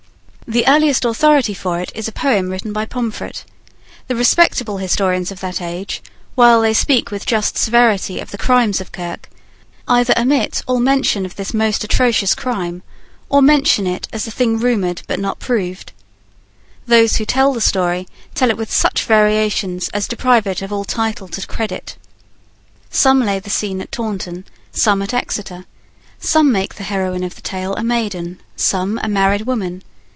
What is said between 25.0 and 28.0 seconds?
at Exeter. Some make the heroine of the tale a